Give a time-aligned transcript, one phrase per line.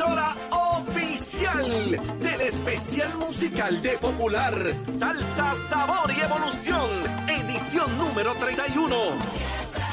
[0.00, 6.88] emisora oficial del especial musical de Popular Salsa Sabor y Evolución,
[7.28, 8.96] edición número 31.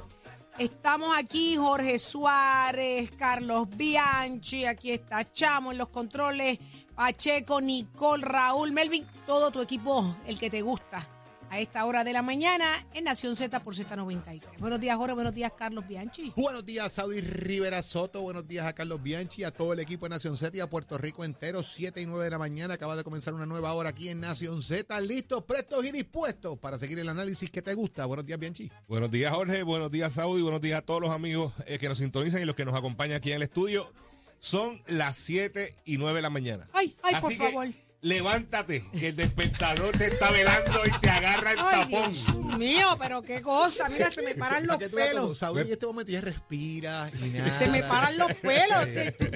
[0.58, 6.58] Estamos aquí, Jorge Suárez, Carlos Bianchi, aquí está Chamo en los controles,
[6.94, 11.15] Pacheco, Nicole, Raúl, Melvin, todo tu equipo, el que te gusta
[11.50, 14.40] a esta hora de la mañana en Nación Z por Z93.
[14.58, 15.14] Buenos días, Jorge.
[15.14, 16.32] Buenos días, Carlos Bianchi.
[16.36, 18.22] Buenos días, Saudi Rivera Soto.
[18.22, 20.98] Buenos días a Carlos Bianchi, a todo el equipo de Nación Z y a Puerto
[20.98, 21.62] Rico entero.
[21.62, 22.74] 7 y 9 de la mañana.
[22.74, 25.00] Acaba de comenzar una nueva hora aquí en Nación Z.
[25.00, 28.06] Listos, prestos y dispuestos para seguir el análisis que te gusta.
[28.06, 28.70] Buenos días, Bianchi.
[28.88, 29.62] Buenos días, Jorge.
[29.62, 30.42] Buenos días, Saudi.
[30.42, 33.16] Buenos días a todos los amigos eh, que nos sintonizan y los que nos acompañan
[33.16, 33.92] aquí en el estudio.
[34.38, 36.68] Son las 7 y 9 de la mañana.
[36.72, 37.68] Ay, ay, por que favor.
[38.02, 42.12] Levántate, que el despertador te está velando y te agarra el Ay, tapón.
[42.12, 43.88] Dios mío, pero qué cosa.
[43.88, 45.38] Mira, se me paran los ¿A qué te da como pelos.
[45.38, 47.58] Saudi en este momento ya respira y nada.
[47.58, 48.86] Se me paran los pelos.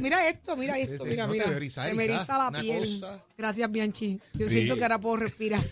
[0.00, 1.46] Mira esto, mira esto, mira, no te mira.
[1.48, 2.78] veo erizar, Se me eriza la piel.
[3.00, 3.24] cosa.
[3.36, 4.20] Gracias, Bianchi.
[4.34, 4.54] Yo Sí.
[4.56, 5.60] siento que ahora puedo respirar.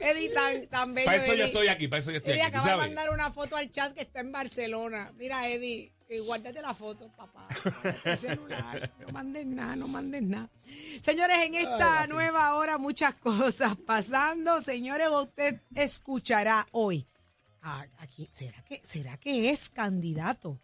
[0.00, 1.06] Eddie, tan, tan bello.
[1.06, 2.52] Para eso yo estoy aquí, para eso yo estoy Eddie aquí.
[2.52, 5.12] ¿tú acaba de mandar una foto al chat que está en Barcelona.
[5.18, 7.46] Mira, Eddie, eh, guárdate la foto, papá.
[8.04, 8.92] El celular.
[9.00, 10.50] No mandes nada, no mandes nada.
[11.00, 14.60] Señores, en esta nueva hora muchas cosas pasando.
[14.60, 17.06] Señores, usted escuchará hoy.
[17.62, 20.58] a- aquí, ¿será que, ¿Será que es candidato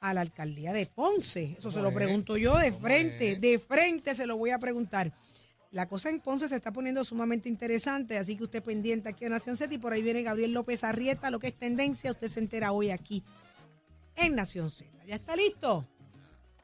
[0.00, 1.56] a la alcaldía de Ponce?
[1.58, 5.12] Eso se lo pregunto yo de ¿Cómo frente, de frente se lo voy a preguntar.
[5.70, 9.32] La cosa en Ponce se está poniendo sumamente interesante, así que usted pendiente aquí en
[9.32, 12.40] Nación Z y por ahí viene Gabriel López Arrieta, lo que es tendencia, usted se
[12.40, 13.22] entera hoy aquí
[14.18, 14.90] en Nación Z.
[15.06, 15.88] ¿Ya está listo?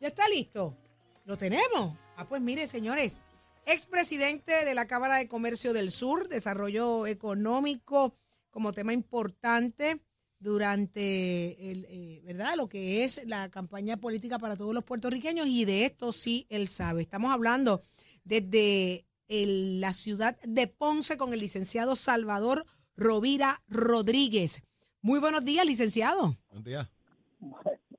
[0.01, 0.77] ¿Ya está listo?
[1.25, 1.97] ¿Lo tenemos?
[2.17, 3.21] Ah, pues mire, señores,
[3.67, 8.15] expresidente de la Cámara de Comercio del Sur, Desarrollo Económico
[8.51, 10.01] como tema importante
[10.39, 12.57] durante el, eh, ¿verdad?
[12.57, 16.69] lo que es la campaña política para todos los puertorriqueños y de esto sí él
[16.69, 17.03] sabe.
[17.03, 17.81] Estamos hablando
[18.25, 22.67] desde la ciudad de Ponce con el licenciado Salvador
[22.97, 24.63] Rovira Rodríguez.
[25.01, 26.37] Muy buenos días, licenciado.
[26.49, 26.94] Buenos días.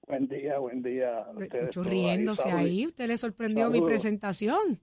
[0.07, 1.19] Buen día, buen día.
[1.19, 2.85] a Le ustedes escucho todos riéndose ahí.
[2.85, 4.81] ¿Usted le sorprendió mi presentación?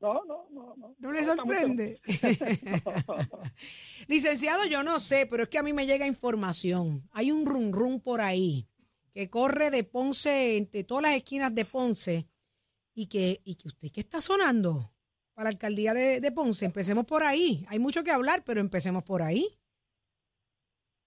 [0.00, 0.74] No, no, no.
[0.76, 2.00] ¿No, ¿No le sorprende?
[4.08, 7.08] Licenciado, yo no sé, pero es que a mí me llega información.
[7.12, 8.68] Hay un rum rum por ahí
[9.12, 12.28] que corre de Ponce, entre todas las esquinas de Ponce,
[12.94, 14.92] y que, y que usted, ¿qué está sonando
[15.34, 16.64] para la alcaldía de, de Ponce?
[16.64, 17.64] Empecemos por ahí.
[17.68, 19.46] Hay mucho que hablar, pero empecemos por ahí.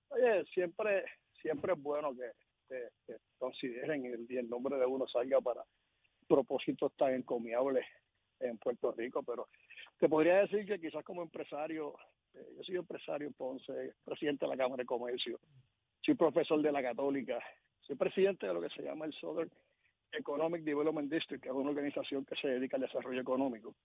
[0.10, 1.04] Oye, siempre,
[1.46, 2.32] siempre es bueno que,
[2.68, 5.64] que- que consideren el, y el nombre de uno salga para
[6.28, 7.86] propósitos tan encomiables
[8.40, 9.48] en Puerto Rico, pero
[10.00, 11.96] te podría decir que quizás como empresario,
[12.34, 15.40] eh, yo soy empresario en Ponce, presidente de la Cámara de Comercio,
[16.02, 17.40] soy profesor de la Católica,
[17.82, 19.52] soy presidente de lo que se llama el Southern
[20.12, 23.76] Economic Development District, que es una organización que se dedica al desarrollo económico.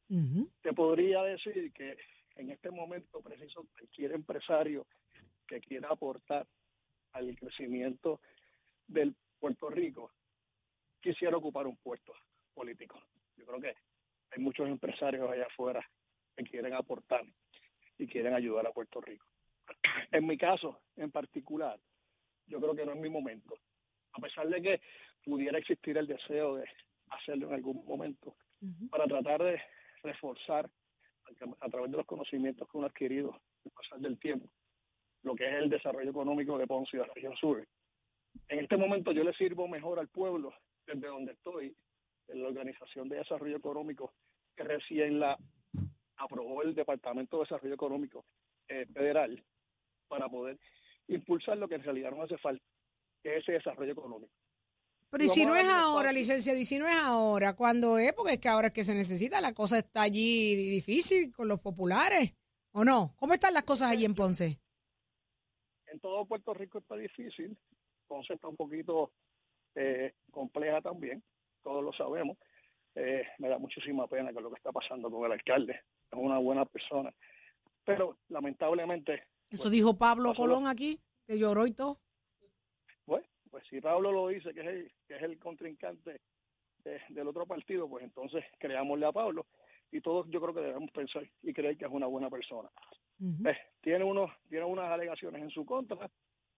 [0.62, 1.96] Te podría decir que
[2.36, 4.86] en este momento preciso cualquier empresario
[5.46, 6.46] que quiera aportar
[7.12, 8.20] al crecimiento
[8.86, 10.12] del Puerto Rico
[11.00, 12.12] quisiera ocupar un puesto
[12.54, 13.00] político.
[13.36, 13.74] Yo creo que
[14.30, 15.84] hay muchos empresarios allá afuera
[16.36, 17.24] que quieren aportar
[17.98, 19.26] y quieren ayudar a Puerto Rico.
[20.12, 21.78] En mi caso, en particular,
[22.46, 23.54] yo creo que no es mi momento.
[24.12, 24.80] A pesar de que
[25.24, 26.64] pudiera existir el deseo de
[27.10, 28.34] hacerlo en algún momento,
[28.90, 29.62] para tratar de
[30.02, 30.68] reforzar
[31.60, 33.32] a través de los conocimientos que uno ha adquirido
[33.64, 34.50] al pasar del tiempo,
[35.22, 37.66] lo que es el desarrollo económico de Ponce y de la región sur.
[38.48, 40.52] En este momento yo le sirvo mejor al pueblo
[40.86, 41.74] desde donde estoy,
[42.28, 44.12] en la Organización de Desarrollo Económico
[44.56, 45.36] que recién la
[46.16, 48.24] aprobó el Departamento de Desarrollo Económico
[48.68, 49.42] eh, Federal
[50.08, 50.58] para poder
[51.08, 52.64] impulsar lo que en realidad no hace falta,
[53.22, 54.32] que es ese desarrollo económico.
[55.10, 58.12] Pero y si no es ahora, licenciado, y si no es ahora, ¿cuándo es?
[58.12, 61.58] Porque es que ahora es que se necesita, la cosa está allí difícil con los
[61.58, 62.32] populares,
[62.70, 63.12] ¿o no?
[63.16, 64.60] ¿Cómo están las cosas allí en Ponce?
[65.92, 67.56] En todo Puerto Rico está difícil,
[68.06, 69.12] Ponce está un poquito
[69.74, 71.22] eh, compleja también,
[71.62, 72.36] todos lo sabemos.
[72.94, 76.38] Eh, me da muchísima pena con lo que está pasando con el alcalde, es una
[76.38, 77.14] buena persona.
[77.84, 82.00] Pero lamentablemente, Eso dijo Pablo Colón aquí, que lloró y todo.
[83.04, 86.20] pues, pues si Pablo lo dice, que es el, que es el contrincante
[86.84, 89.46] de- del otro partido, pues entonces creámosle a Pablo.
[89.92, 92.70] Y todos yo creo que debemos pensar y creer que es una buena persona.
[93.46, 96.10] Eh, tiene unos tiene unas alegaciones en su contra.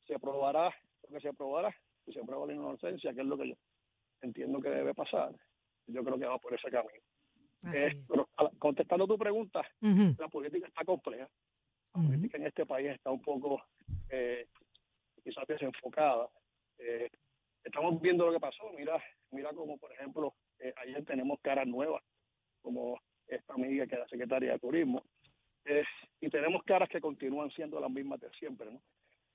[0.06, 1.75] Se aprobará lo que se aprobará.
[2.06, 3.55] Y se aprueba la inocencia que es lo que yo
[4.23, 5.32] entiendo que debe pasar
[5.87, 6.93] yo creo que va por ese camino.
[7.75, 9.62] Eh, pero a la- contestando tu pregunta
[10.19, 11.29] la política está compleja.
[11.94, 13.62] La política en este país está un poco
[14.08, 14.47] eh,
[15.23, 16.29] quizás desenfocada.
[16.79, 17.08] Eh,
[17.65, 18.70] estamos viendo lo que pasó.
[18.76, 19.00] Mira
[19.31, 22.03] mira como por ejemplo eh, ayer tenemos caras nuevas
[22.62, 25.05] como esta amiga que es la secretaria de turismo
[25.64, 25.85] eh,
[26.20, 28.81] y tenemos caras que continúan siendo las mismas de siempre, ¿no?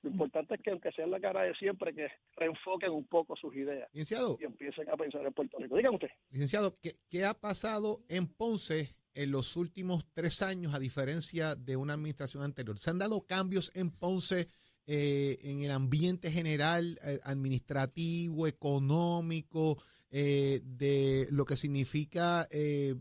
[0.04, 3.56] Lo importante es que aunque sea la cara de siempre, que reenfoquen un poco sus
[3.56, 5.76] ideas Licenciado, y empiecen a pensar en Puerto Rico.
[5.76, 6.10] Dígame usted.
[6.30, 11.78] licenciado, ¿qué, qué ha pasado en Ponce en los últimos tres años a diferencia de
[11.78, 12.78] una administración anterior?
[12.78, 14.48] ¿Se han dado cambios en Ponce
[14.88, 19.78] eh, en el ambiente general, eh, administrativo, económico,
[20.10, 22.96] eh, de lo que significa eh,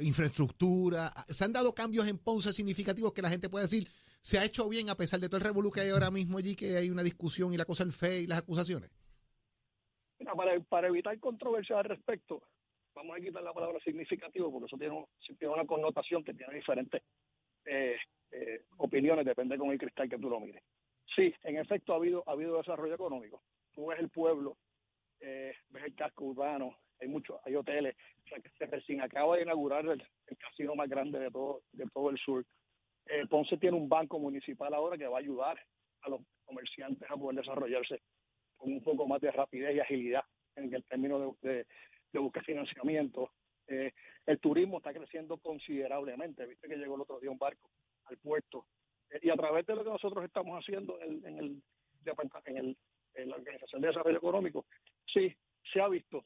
[0.00, 1.10] infraestructura?
[1.28, 3.86] ¿Se han dado cambios en Ponce significativos que la gente puede decir
[4.20, 6.56] se ha hecho bien a pesar de todo el revolú que hay ahora mismo allí,
[6.56, 8.90] que hay una discusión y la cosa del fe y las acusaciones?
[10.68, 12.42] Para, evitar controversia al respecto,
[12.94, 15.06] vamos a quitar la palabra significativo, porque eso tiene,
[15.38, 17.00] tiene una connotación que tiene diferentes
[18.78, 20.62] opiniones, depende con el cristal que tú lo mires.
[21.14, 23.42] Sí, en efecto ha habido, ha habido desarrollo económico.
[23.74, 24.56] Tú ves el pueblo,
[25.20, 29.36] eh, ves el casco urbano, hay muchos, hay hoteles, o sea, que se recién acaba
[29.36, 30.02] de inaugurar el,
[30.36, 32.44] casino más grande de todo, de todo el sur.
[33.06, 35.58] Eh, Ponce tiene un banco municipal ahora que va a ayudar
[36.02, 38.02] a los comerciantes a poder desarrollarse
[38.56, 40.24] con un poco más de rapidez y agilidad
[40.56, 41.64] en el término de
[42.18, 43.30] buscar financiamiento.
[43.68, 43.92] Eh,
[44.24, 46.46] el turismo está creciendo considerablemente.
[46.46, 47.70] Viste que llegó el otro día un barco
[48.04, 48.66] al puerto.
[49.22, 51.62] Y a través de lo que nosotros estamos haciendo en, en el,
[52.44, 52.76] en, el,
[53.14, 54.66] en la Organización de Desarrollo Económico,
[55.06, 55.34] sí,
[55.72, 56.24] se ha visto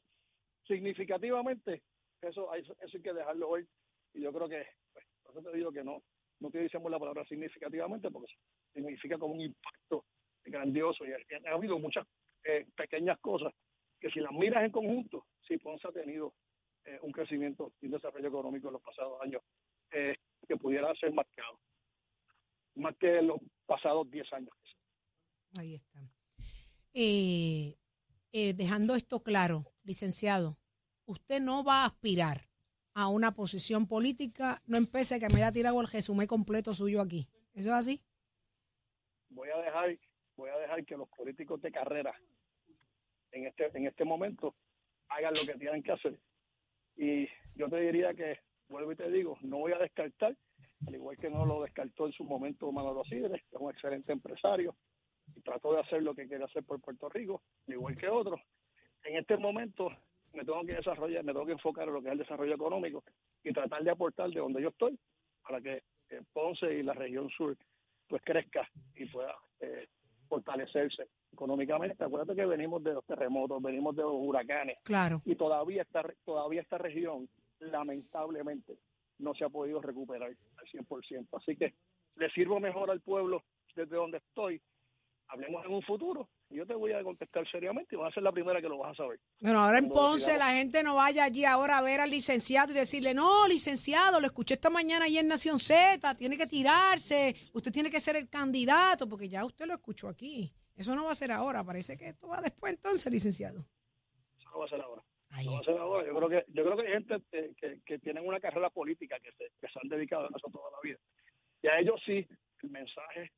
[0.67, 1.83] significativamente.
[2.21, 3.67] Eso hay, eso hay que dejarlo hoy.
[4.13, 6.03] Y yo creo que, pues, por eso te digo que no,
[6.39, 8.33] no utilicemos la palabra significativamente porque
[8.73, 10.05] significa como un impacto
[10.45, 11.05] grandioso.
[11.05, 11.17] Y ha,
[11.49, 12.05] ha habido muchas
[12.43, 13.53] eh, pequeñas cosas
[13.99, 16.33] que si las miras en conjunto, sí, Ponce ha tenido
[16.83, 19.41] eh, un crecimiento y un desarrollo económico en los pasados años
[19.91, 21.57] eh, que pudiera ser marcado,
[22.75, 24.55] más que en los pasados 10 años.
[25.57, 25.99] Ahí está.
[26.93, 27.77] Eh,
[28.31, 30.57] eh, dejando esto claro, licenciado,
[31.05, 32.49] usted no va a aspirar
[32.93, 37.27] a una posición política, no empiece que me haya tirado el resumen completo suyo aquí.
[37.53, 38.03] ¿Eso es así?
[39.29, 39.97] Voy a dejar,
[40.35, 42.13] voy a dejar que los políticos de carrera
[43.31, 44.55] en este, en este momento
[45.09, 46.19] hagan lo que tienen que hacer.
[46.95, 48.39] Y yo te diría que,
[48.69, 50.37] vuelvo y te digo, no voy a descartar,
[50.87, 54.11] al igual que no lo descartó en su momento Manolo Sidre, que es un excelente
[54.11, 54.75] empresario,
[55.35, 58.39] y trató de hacer lo que quiere hacer por Puerto Rico, al igual que otros.
[59.03, 59.89] En este momento
[60.33, 63.03] me tengo que desarrollar, me tengo que enfocar en lo que es el desarrollo económico
[63.43, 64.97] y tratar de aportar de donde yo estoy
[65.41, 67.55] para que eh, Ponce y la región sur
[68.07, 69.87] pues crezca y pueda eh,
[70.27, 72.03] fortalecerse económicamente.
[72.03, 75.21] Acuérdate que venimos de los terremotos, venimos de los huracanes Claro.
[75.25, 78.77] y todavía esta, todavía esta región lamentablemente
[79.19, 81.27] no se ha podido recuperar al 100%.
[81.33, 81.73] Así que
[82.15, 83.43] le sirvo mejor al pueblo
[83.75, 84.61] desde donde estoy.
[85.27, 88.23] Hablemos en un futuro y yo te voy a contestar seriamente y vas a ser
[88.23, 89.19] la primera que lo vas a saber.
[89.39, 92.75] Bueno, ahora en Ponce la gente no vaya allí ahora a ver al licenciado y
[92.75, 97.71] decirle, no, licenciado, lo escuché esta mañana allí en Nación Z, tiene que tirarse, usted
[97.71, 100.51] tiene que ser el candidato, porque ya usted lo escuchó aquí.
[100.75, 103.65] Eso no va a ser ahora, parece que esto va después entonces, licenciado.
[104.37, 105.03] Eso no va a ser ahora.
[105.33, 106.05] Ahí No va a ser ahora.
[106.07, 109.19] Yo creo que yo creo que hay gente que, que, que tienen una carrera política
[109.19, 110.97] que se, que se han dedicado a eso toda la vida.
[111.61, 112.25] Y a ellos sí,
[112.61, 113.31] el mensaje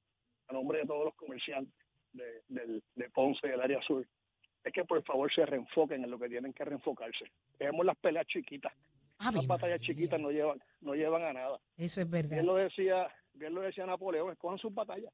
[0.48, 1.74] a nombre de todos los comerciantes
[2.14, 4.06] de, del- de Ponce y del área sur
[4.64, 7.26] es que por favor se reenfoquen en lo que tienen que reenfocarse.
[7.60, 8.74] Dejemos las peleas chiquitas.
[9.20, 9.78] Las batallas María.
[9.80, 11.60] chiquitas no llevan no llevan a nada.
[11.78, 12.32] Eso es verdad.
[12.32, 15.14] Bien lo decía, bien lo decía Napoleón, escojan sus batallas.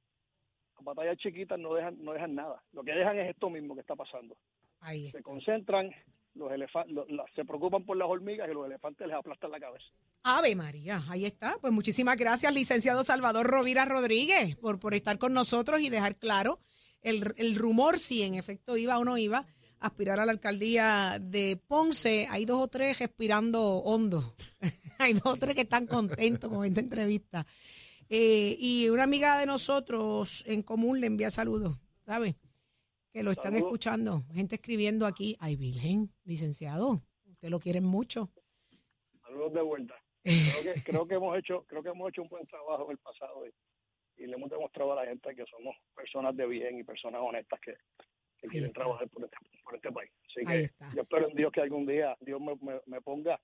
[0.75, 2.63] Las batallas chiquitas no dejan no dejan nada.
[2.71, 4.35] Lo que dejan es esto mismo que está pasando
[4.79, 5.19] Ahí está.
[5.19, 5.91] se concentran,
[6.33, 6.95] los elefantes,
[7.35, 9.85] se preocupan por las hormigas y los elefantes les aplastan la cabeza.
[10.23, 11.57] Ave María, ahí está.
[11.59, 16.59] Pues muchísimas gracias, licenciado Salvador Rovira Rodríguez, por, por estar con nosotros y dejar claro
[17.01, 19.45] el, el rumor si en efecto iba o no iba
[19.81, 24.35] aspirar a la alcaldía de Ponce, hay dos o tres respirando hondo.
[24.99, 27.45] hay dos o tres que están contentos con esta entrevista.
[28.07, 32.35] Eh, y una amiga de nosotros en común le envía saludos, ¿sabe?
[33.13, 33.63] Que lo están Saludos.
[33.67, 34.21] escuchando.
[34.33, 35.35] Gente escribiendo aquí.
[35.39, 38.29] Ay, Virgen, licenciado, usted lo quieren mucho.
[39.23, 39.95] Saludos de vuelta.
[40.23, 42.97] Creo que, creo que hemos hecho, creo que hemos hecho un buen trabajo en el
[42.99, 46.83] pasado y, y le hemos demostrado a la gente que somos personas de bien y
[46.83, 47.73] personas honestas que,
[48.47, 48.81] quieren está.
[48.83, 50.11] trabajar por este, por este país.
[50.27, 53.41] Así que yo espero en Dios que algún día Dios me, me- me ponga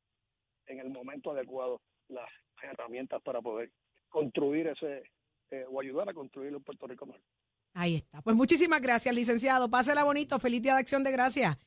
[0.67, 2.29] en el momento adecuado las
[2.61, 3.71] herramientas para poder
[4.09, 5.01] construir ese
[5.49, 7.21] eh, o ayudar a construir un Puerto Rico mejor.
[7.79, 8.23] Ahí está.
[8.23, 9.69] Pues muchísimas gracias, licenciado.
[9.69, 10.39] Pásela bonito.
[10.39, 11.57] Feliz Día de Acción de Gracias.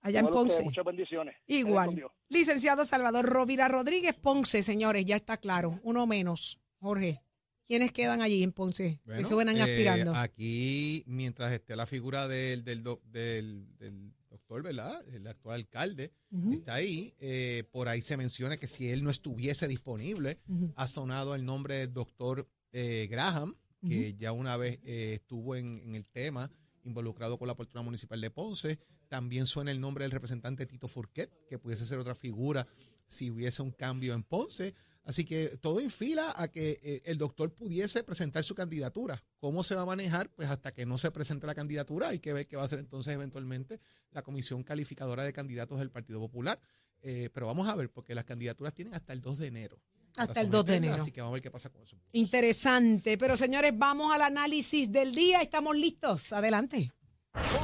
[0.00, 0.62] Allá en Igual Ponce.
[0.64, 1.36] Muchas bendiciones.
[1.46, 2.04] Igual.
[2.28, 5.78] Licenciado Salvador Rovira Rodríguez, Ponce, señores, ya está claro.
[5.84, 6.58] Uno menos.
[6.80, 7.22] Jorge,
[7.64, 9.00] ¿quiénes quedan allí en Ponce?
[9.04, 10.14] Bueno, que se van eh, aspirando.
[10.16, 15.00] aquí, mientras esté la figura del, del, del- del doctor, ¿verdad?
[15.14, 16.12] El actual alcalde
[16.52, 17.14] está ahí.
[17.20, 20.40] eh, por ahí se menciona que si él no estuviese disponible,
[20.74, 23.54] ha sonado el nombre del doctor eh, Graham,
[23.86, 26.50] que ya una vez eh, estuvo en, en el tema,
[26.84, 28.78] involucrado con la Portuna Municipal de Ponce.
[29.08, 32.66] También suena el nombre del representante Tito Furquet, que pudiese ser otra figura
[33.06, 34.74] si hubiese un cambio en Ponce.
[35.04, 39.22] Así que todo infila a que eh, el doctor pudiese presentar su candidatura.
[39.38, 40.30] ¿Cómo se va a manejar?
[40.34, 42.78] Pues hasta que no se presente la candidatura, hay que ver qué va a hacer
[42.78, 43.80] entonces eventualmente
[44.12, 46.58] la comisión calificadora de candidatos del Partido Popular.
[47.02, 49.78] Eh, pero vamos a ver, porque las candidaturas tienen hasta el 2 de enero.
[50.16, 50.94] Hasta el 2 de enero.
[50.94, 51.96] Así que vamos a ver qué pasa con eso.
[52.12, 53.18] Interesante.
[53.18, 55.40] Pero señores, vamos al análisis del día.
[55.40, 56.32] Estamos listos.
[56.32, 56.92] Adelante.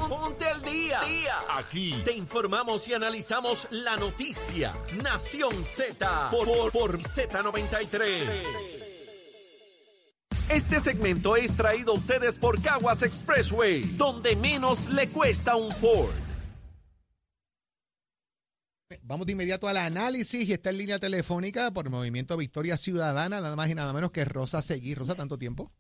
[0.09, 1.01] Ponte al día.
[1.51, 4.75] Aquí te informamos y analizamos la noticia.
[5.01, 8.91] Nación Z por, por, por Z93.
[10.49, 16.11] Este segmento es traído a ustedes por Caguas Expressway, donde menos le cuesta un Ford.
[19.03, 23.41] Vamos de inmediato al análisis y está en línea telefónica por el Movimiento Victoria Ciudadana,
[23.41, 24.95] nada más y nada menos que Rosa Seguí.
[24.95, 25.71] Rosa, tanto tiempo.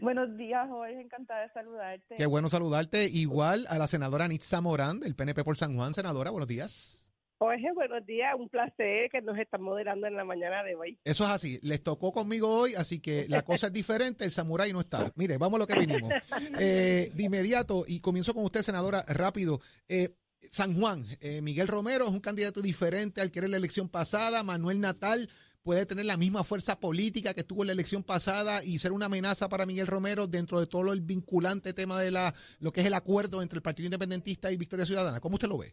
[0.00, 1.00] Buenos días, Jorge.
[1.00, 2.16] Encantada de saludarte.
[2.16, 3.08] Qué bueno saludarte.
[3.08, 5.94] Igual a la senadora Nitza Morán, del PNP por San Juan.
[5.94, 7.12] Senadora, buenos días.
[7.38, 8.34] Jorge, buenos días.
[8.38, 10.98] Un placer que nos están moderando en la mañana de hoy.
[11.04, 11.60] Eso es así.
[11.62, 14.24] Les tocó conmigo hoy, así que la cosa es diferente.
[14.24, 15.12] El samurái no está.
[15.14, 16.12] Mire, vamos a lo que vinimos.
[16.58, 19.60] Eh, de inmediato, y comienzo con usted, senadora, rápido.
[19.88, 20.16] Eh,
[20.48, 24.42] San Juan, eh, Miguel Romero es un candidato diferente al que era la elección pasada.
[24.42, 25.28] Manuel Natal
[25.62, 29.06] puede tener la misma fuerza política que tuvo en la elección pasada y ser una
[29.06, 32.86] amenaza para Miguel Romero dentro de todo el vinculante tema de la lo que es
[32.86, 35.20] el acuerdo entre el Partido Independentista y Victoria Ciudadana.
[35.20, 35.72] ¿Cómo usted lo ve?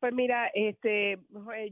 [0.00, 1.20] Pues mira, este,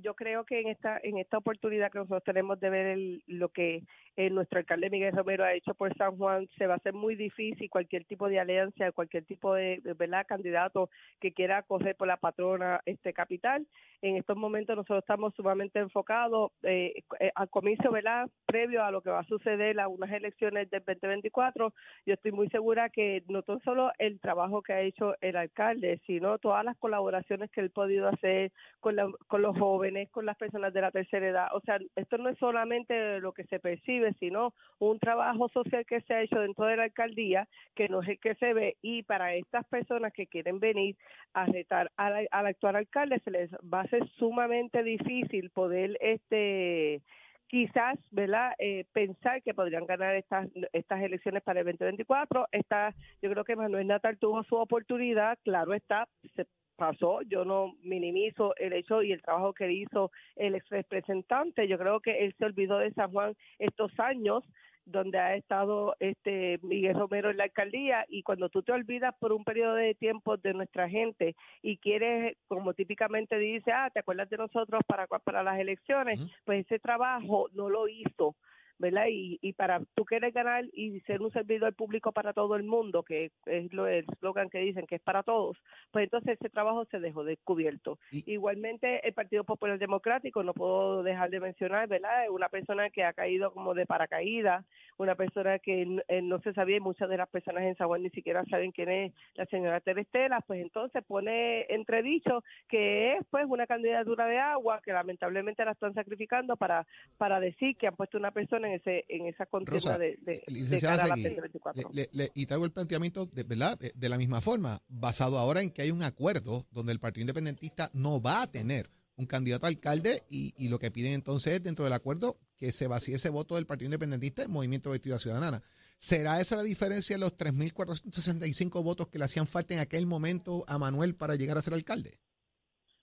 [0.04, 3.48] yo creo que en esta en esta oportunidad que nosotros tenemos de ver el- lo
[3.48, 3.82] que
[4.16, 7.14] eh, nuestro alcalde Miguel Romero ha hecho por San Juan, se va a hacer muy
[7.16, 10.90] difícil cualquier tipo de alianza, cualquier tipo de, verdad candidato
[11.20, 13.66] que quiera correr por la patrona este capital.
[14.02, 18.28] En estos momentos nosotros estamos sumamente enfocados eh, eh, al comienzo, ¿verdad?
[18.46, 21.72] Previo a lo que va a suceder a unas elecciones del 2024,
[22.06, 26.00] yo estoy muy segura que no tan solo el trabajo que ha hecho el alcalde,
[26.06, 30.26] sino todas las colaboraciones que él ha podido hacer con, la- con los jóvenes, con
[30.26, 31.48] las personas de la tercera edad.
[31.54, 36.00] O sea, esto no es solamente lo que se percibe, sino un trabajo social que
[36.02, 39.02] se ha hecho dentro de la alcaldía, que no es el que se ve, y
[39.02, 40.96] para estas personas que quieren venir
[41.34, 47.02] a retar al, al actual alcalde, se les va a ser sumamente difícil poder este
[47.50, 48.52] quizás, ¿verdad?
[48.58, 52.46] Eh, pensar que podrían ganar estas estas elecciones para el 2024.
[52.52, 56.46] Esta, yo creo que Manuel Natal tuvo su oportunidad, claro está, se
[56.80, 61.76] pasó, yo no minimizo el hecho y el trabajo que hizo el ex representante, yo
[61.76, 64.42] creo que él se olvidó de San Juan estos años
[64.86, 69.30] donde ha estado este Miguel Romero en la alcaldía y cuando tú te olvidas por
[69.32, 74.30] un periodo de tiempo de nuestra gente y quieres, como típicamente dice, ah, te acuerdas
[74.30, 78.34] de nosotros para para las elecciones, pues ese trabajo no lo hizo.
[78.80, 79.06] ¿Verdad?
[79.10, 83.04] Y, y para tú quieres ganar y ser un servidor público para todo el mundo,
[83.04, 85.58] que es lo el eslogan que dicen que es para todos,
[85.92, 87.98] pues entonces ese trabajo se dejó descubierto.
[88.10, 92.30] Y- Igualmente el Partido Popular Democrático, no puedo dejar de mencionar, ¿verdad?
[92.30, 94.64] Una persona que ha caído como de paracaídas,
[95.00, 98.02] una persona que eh, no se sabía y muchas de las personas en San Juan
[98.02, 103.44] ni siquiera saben quién es la señora Terestela, pues entonces pone entredicho que es pues
[103.48, 108.18] una candidatura de agua que lamentablemente la están sacrificando para para decir que han puesto
[108.18, 111.24] una persona en ese en esa contienda de, de, de licenciada cara a la Seguí,
[111.36, 111.90] 2024.
[111.92, 113.78] Le- le- y traigo el planteamiento de, ¿verdad?
[113.78, 117.22] De, de la misma forma, basado ahora en que hay un acuerdo donde el Partido
[117.22, 118.86] Independentista no va a tener
[119.20, 122.88] un candidato a alcalde y, lo que piden entonces es dentro del acuerdo que se
[122.88, 125.62] vacíe ese voto del Partido Independentista en Movimiento de Victoria Ciudadana.
[125.98, 130.64] ¿Será esa la diferencia de los 3.465 votos que le hacían falta en aquel momento
[130.68, 132.12] a Manuel para llegar a ser alcalde?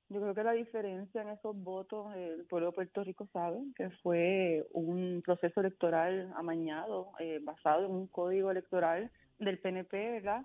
[0.10, 3.90] Yo creo que la diferencia en esos votos, el pueblo de Puerto Rico sabe que
[4.02, 10.44] fue un proceso electoral amañado, eh, basado en un código electoral del PNP, ¿verdad?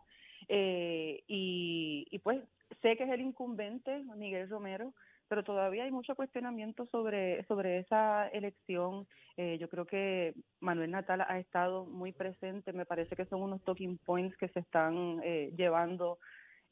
[0.48, 2.42] Eh, y pues
[2.80, 4.94] sé que es el incumbente, Miguel Romero,
[5.32, 9.06] pero todavía hay mucho cuestionamiento sobre, sobre esa elección.
[9.38, 13.64] Eh, yo creo que Manuel Natal ha estado muy presente, me parece que son unos
[13.64, 16.18] talking points que se están eh, llevando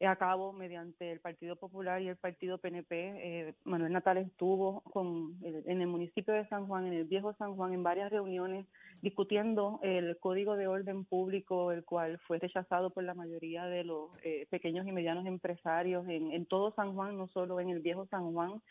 [0.06, 2.90] a cabo mediante el Partido Popular y el Partido PNP.
[2.90, 7.54] Eh, Manuel Natal estuvo con, en el municipio de San Juan, en el viejo San
[7.54, 8.66] Juan, en varias reuniones
[9.02, 14.10] discutiendo el Código de Orden Público, el cual fue rechazado por la mayoría de los
[14.22, 18.06] eh, pequeños y medianos empresarios en, en todo San Juan, no solo en el viejo
[18.06, 18.62] San Juan.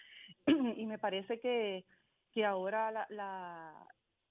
[0.77, 1.85] y me parece que,
[2.31, 3.87] que ahora la, la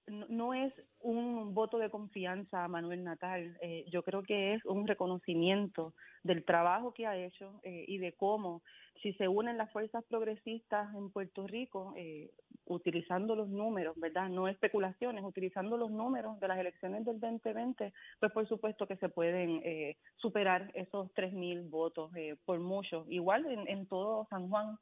[0.08, 4.86] no es un voto de confianza a Manuel Natal, eh, yo creo que es un
[4.86, 8.62] reconocimiento del trabajo que ha hecho eh, y de cómo,
[9.02, 12.30] si se unen las fuerzas progresistas en Puerto Rico, eh,
[12.66, 14.28] utilizando los números, ¿verdad?
[14.28, 19.08] No especulaciones, utilizando los números de las elecciones del 2020, pues por supuesto que se
[19.08, 19.62] pueden
[20.16, 22.10] superar esos 3.000 votos
[22.44, 23.06] por mucho.
[23.08, 24.78] Igual en, en todo San Juan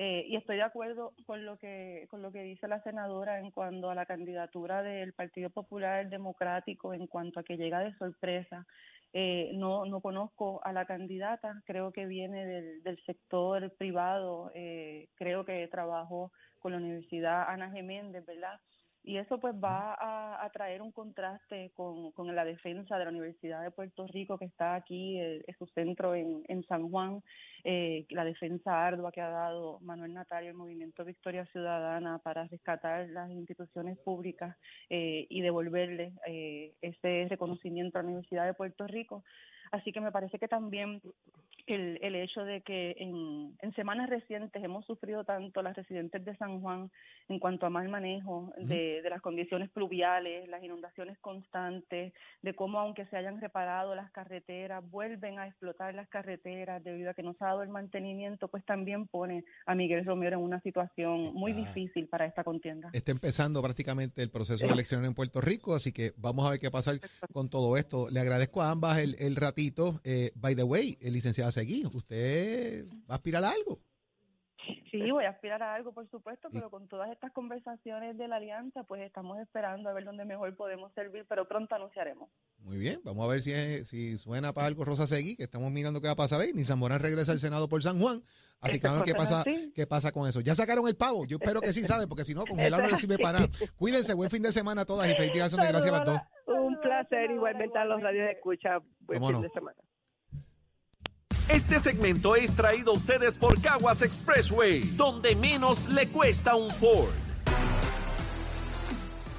[0.00, 3.50] eh, y estoy de acuerdo con lo que con lo que dice la senadora en
[3.50, 8.66] cuanto a la candidatura del Partido Popular Democrático en cuanto a que llega de sorpresa.
[9.14, 15.08] Eh, no no conozco a la candidata, creo que viene del, del sector privado, eh,
[15.14, 18.60] creo que trabajó con la Universidad Ana Geméndez, ¿verdad?
[19.08, 23.10] Y eso pues va a, a traer un contraste con, con, la defensa de la
[23.10, 27.22] Universidad de Puerto Rico que está aquí, eh, es su centro en, en San Juan,
[27.64, 32.44] eh, la defensa ardua que ha dado Manuel Natal y el movimiento Victoria Ciudadana para
[32.48, 34.54] rescatar las instituciones públicas
[34.90, 39.24] eh, y devolverle eh, ese reconocimiento a la Universidad de Puerto Rico.
[39.70, 41.00] Así que me parece que también
[41.68, 46.36] el, el hecho de que en, en semanas recientes hemos sufrido tanto las residentes de
[46.36, 46.90] San Juan
[47.28, 52.12] en cuanto a mal manejo de, de las condiciones pluviales, las inundaciones constantes,
[52.42, 57.14] de cómo aunque se hayan reparado las carreteras, vuelven a explotar las carreteras debido a
[57.14, 60.60] que no se ha dado el mantenimiento, pues también pone a Miguel Romero en una
[60.62, 62.90] situación muy difícil para esta contienda.
[62.92, 66.60] Está empezando prácticamente el proceso de elección en Puerto Rico, así que vamos a ver
[66.60, 66.92] qué pasa
[67.32, 68.08] con todo esto.
[68.10, 70.00] Le agradezco a ambas el, el ratito.
[70.04, 73.80] Eh, by the way, el licenciado Seguí, ¿usted va a aspirar a algo?
[74.92, 78.36] Sí, voy a aspirar a algo, por supuesto, pero con todas estas conversaciones de la
[78.36, 82.30] alianza, pues estamos esperando a ver dónde mejor podemos servir, pero pronto anunciaremos.
[82.58, 85.72] Muy bien, vamos a ver si, es, si suena para algo Rosa Seguí, que estamos
[85.72, 86.52] mirando qué va a pasar ahí.
[86.54, 88.22] Ni Zamorán regresa al Senado por San Juan,
[88.60, 89.44] así que vamos a ver qué pasa,
[89.74, 90.40] qué pasa con eso.
[90.40, 92.06] Ya sacaron el pavo, yo espero que sí, ¿sabe?
[92.06, 93.50] Porque si no, congelar no le sirve para nada.
[93.76, 96.20] Cuídense, buen fin de semana a todas y felicidades, gracias a las dos.
[96.46, 98.78] Un placer, igualmente a los radios de escucha.
[99.00, 99.42] Buen fin no?
[99.42, 99.76] de semana.
[101.48, 107.08] Este segmento es traído a ustedes por Caguas Expressway, donde menos le cuesta un Ford.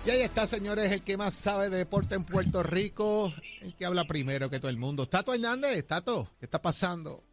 [0.07, 3.85] Y ahí está, señores, el que más sabe de deporte en Puerto Rico, el que
[3.85, 5.07] habla primero que todo el mundo.
[5.07, 7.23] Tato Hernández, Tato, ¿qué está pasando?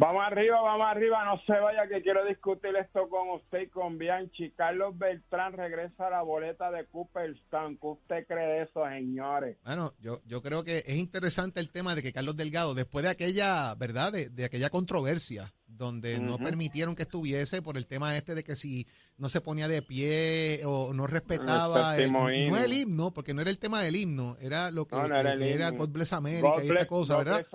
[0.00, 3.98] Vamos arriba, vamos arriba, no se vaya que quiero discutir esto con usted y con
[3.98, 4.52] Bianchi.
[4.52, 7.76] Carlos Beltrán regresa a la boleta de Cooperstown.
[7.78, 9.56] ¿Qué usted cree de eso, señores?
[9.64, 13.10] Bueno, yo, yo creo que es interesante el tema de que Carlos Delgado, después de
[13.10, 14.12] aquella, ¿verdad?
[14.12, 18.56] De, de aquella controversia donde no permitieron que estuviese por el tema este de que
[18.56, 18.86] si
[19.16, 22.56] no se ponía de pie o no respetaba el, séptimo no himno.
[22.58, 25.32] el himno, porque no era el tema del himno, era lo que No, no era
[25.32, 25.70] el era.
[25.70, 27.46] God Bless America God y esta cosa, God ¿verdad?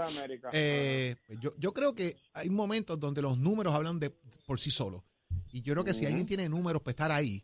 [0.53, 4.09] Eh, yo, yo creo que hay momentos donde los números hablan de
[4.47, 5.03] por sí solos.
[5.51, 7.43] Y yo creo que si alguien tiene números para estar ahí,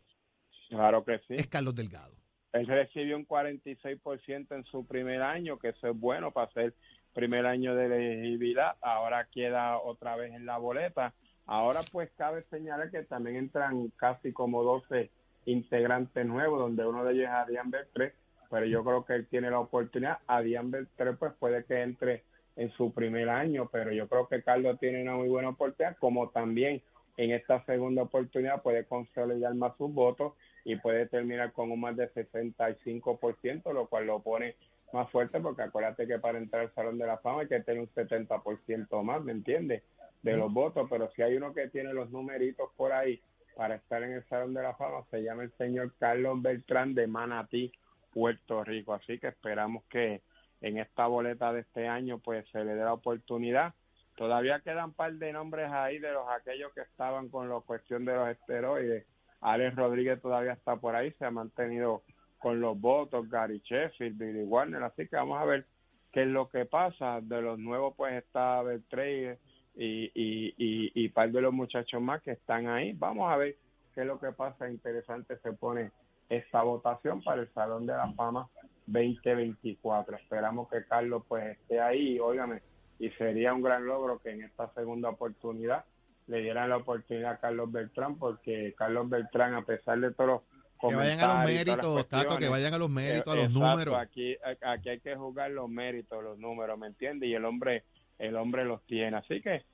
[0.68, 1.34] Claro que sí.
[1.34, 2.19] es Carlos Delgado.
[2.52, 6.74] Él recibió un 46% en su primer año, que eso es bueno para ser
[7.12, 8.76] primer año de elegibilidad.
[8.80, 11.14] Ahora queda otra vez en la boleta.
[11.46, 15.10] Ahora pues cabe señalar que también entran casi como 12
[15.46, 18.14] integrantes nuevos, donde uno de ellos es Adrián Beltré,
[18.50, 20.18] pero yo creo que él tiene la oportunidad.
[20.26, 22.24] Adrián Beltré pues puede que entre
[22.56, 26.30] en su primer año, pero yo creo que Carlos tiene una muy buena oportunidad, como
[26.30, 26.82] también
[27.16, 30.34] en esta segunda oportunidad puede consolidar más sus votos
[30.64, 34.56] y puede terminar con un más de 65%, lo cual lo pone
[34.92, 37.80] más fuerte porque acuérdate que para entrar al Salón de la Fama hay que tener
[37.80, 39.82] un 70% más, ¿me entiendes?
[40.22, 43.22] De los votos, pero si hay uno que tiene los numeritos por ahí
[43.56, 47.06] para estar en el Salón de la Fama, se llama el señor Carlos Beltrán de
[47.06, 47.72] Manatí,
[48.12, 48.92] Puerto Rico.
[48.92, 50.22] Así que esperamos que
[50.60, 53.74] en esta boleta de este año pues se le dé la oportunidad.
[54.16, 58.04] Todavía quedan un par de nombres ahí de los aquellos que estaban con la cuestión
[58.04, 59.06] de los esteroides.
[59.40, 62.02] Alex Rodríguez todavía está por ahí, se ha mantenido
[62.38, 65.66] con los votos, Gary Sheffield, Billy Warner, así que vamos a ver
[66.12, 67.20] qué es lo que pasa.
[67.20, 69.36] De los nuevos pues está Beltrey
[69.76, 72.92] y, y, y, y par de los muchachos más que están ahí.
[72.94, 73.56] Vamos a ver
[73.94, 74.70] qué es lo que pasa.
[74.70, 75.90] Interesante se pone
[76.28, 78.48] esta votación para el Salón de la Fama
[78.86, 80.16] 2024.
[80.16, 82.62] Esperamos que Carlos pues esté ahí, óigame,
[82.98, 85.84] y sería un gran logro que en esta segunda oportunidad
[86.30, 90.42] le dieran la oportunidad a Carlos Beltrán, porque Carlos Beltrán, a pesar de todos los
[90.88, 93.94] Que vayan a los méritos, Tato, que vayan a los méritos, a los Exacto, números.
[93.96, 97.26] Aquí, aquí hay que jugar los méritos, los números, ¿me entiende?
[97.26, 97.84] Y el hombre,
[98.18, 99.16] el hombre los tiene.
[99.16, 99.64] Así que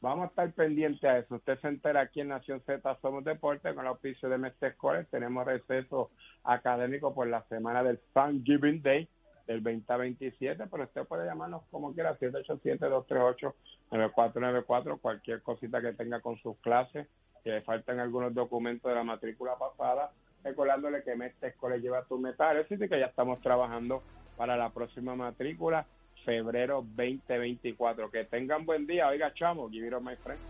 [0.00, 1.34] vamos a estar pendientes a eso.
[1.34, 5.08] Usted se entera aquí en Nación Z Somos Deporte con el auspicio de Mestre College.
[5.10, 6.10] Tenemos receso
[6.44, 9.06] académico por la semana del Thanksgiving Day
[9.46, 16.56] del 2027, pero usted puede llamarnos como quiera, 787-238-9494, cualquier cosita que tenga con sus
[16.58, 17.06] clases,
[17.44, 20.10] que le faltan algunos documentos de la matrícula pasada,
[20.42, 24.02] recordándole que Mestre College lleva tu metal, así que ya estamos trabajando
[24.36, 25.86] para la próxima matrícula,
[26.24, 28.10] febrero 2024.
[28.10, 30.40] Que tengan buen día, oiga chamo, give it up, my friend.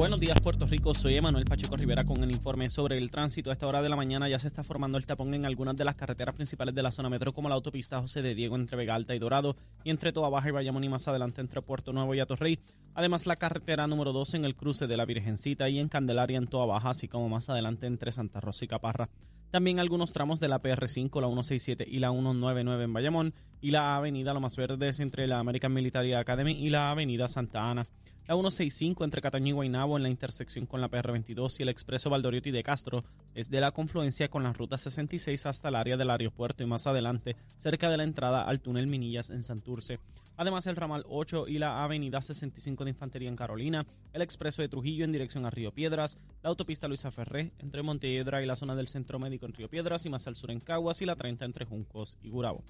[0.00, 0.94] Buenos días, Puerto Rico.
[0.94, 3.50] Soy Emanuel Pacheco Rivera con el informe sobre el tránsito.
[3.50, 5.84] A esta hora de la mañana ya se está formando el tapón en algunas de
[5.84, 8.94] las carreteras principales de la zona metro, como la autopista José de Diego entre Vega
[8.94, 12.14] Alta y Dorado, y entre Toa Baja y Bayamón y más adelante entre Puerto Nuevo
[12.14, 12.60] y Atorrey.
[12.94, 16.46] Además, la carretera número 2 en el cruce de la Virgencita y en Candelaria en
[16.46, 19.10] Toa Baja, así como más adelante entre Santa Rosa y Caparra.
[19.50, 23.96] También algunos tramos de la PR5, la 167 y la 199 en Bayamón, y la
[23.96, 27.86] avenida Lo Más Verdes entre la American Military Academy y la avenida Santa Ana.
[28.26, 32.10] La 165 entre Cataño y Guaynabo en la intersección con la PR22 y el expreso
[32.10, 33.02] Valdoriotti de Castro
[33.34, 36.86] es de la confluencia con la ruta 66 hasta el área del aeropuerto y más
[36.86, 39.98] adelante cerca de la entrada al túnel Minillas en Santurce.
[40.36, 44.68] Además el ramal 8 y la avenida 65 de Infantería en Carolina, el expreso de
[44.68, 48.76] Trujillo en dirección a Río Piedras, la autopista Luisa Ferré entre Montelledra y la zona
[48.76, 51.44] del Centro Médico en Río Piedras y más al sur en Caguas y la 30
[51.44, 52.62] entre Juncos y Gurabo.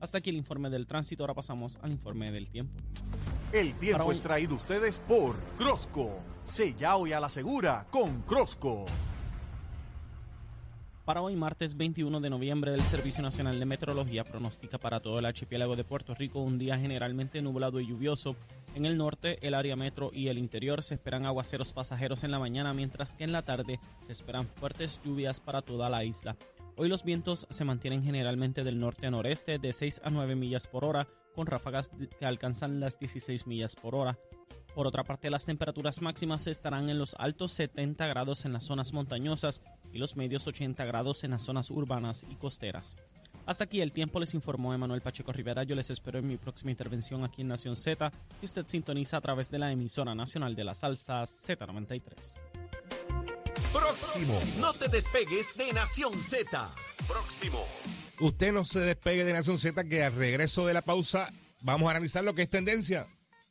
[0.00, 2.74] Hasta aquí el informe del tránsito, ahora pasamos al informe del tiempo.
[3.54, 6.18] El tiempo es traído ustedes por Crosco.
[6.44, 8.84] Sella hoy a la segura con Crosco.
[11.04, 15.26] Para hoy, martes 21 de noviembre, el Servicio Nacional de Meteorología pronostica para todo el
[15.26, 18.34] archipiélago de Puerto Rico un día generalmente nublado y lluvioso.
[18.74, 22.40] En el norte, el área metro y el interior se esperan aguaceros pasajeros en la
[22.40, 26.36] mañana, mientras que en la tarde se esperan fuertes lluvias para toda la isla.
[26.74, 30.66] Hoy los vientos se mantienen generalmente del norte a noreste de 6 a 9 millas
[30.66, 34.18] por hora, con ráfagas que alcanzan las 16 millas por hora.
[34.74, 38.92] Por otra parte, las temperaturas máximas estarán en los altos 70 grados en las zonas
[38.92, 42.96] montañosas y los medios 80 grados en las zonas urbanas y costeras.
[43.46, 45.64] Hasta aquí el tiempo les informó Emanuel Pacheco Rivera.
[45.64, 49.20] Yo les espero en mi próxima intervención aquí en Nación Z, que usted sintoniza a
[49.20, 52.38] través de la emisora nacional de la salsa Z93.
[53.72, 54.40] Próximo.
[54.60, 56.68] No te despegues de Nación Z.
[57.06, 57.64] Próximo.
[58.24, 61.90] Usted no se despegue de Nación Z, que al regreso de la pausa vamos a
[61.90, 63.06] analizar lo que es tendencia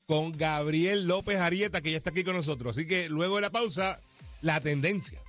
[0.08, 2.76] con Gabriel López Arieta, que ya está aquí con nosotros.
[2.76, 4.00] Así que luego de la pausa,
[4.42, 5.20] la tendencia.